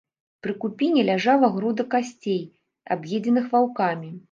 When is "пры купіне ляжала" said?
0.45-1.51